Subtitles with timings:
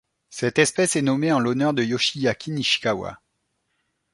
[0.31, 3.21] Cette espèce est nommée en l'honneur de Yoshiaki Nishikawa.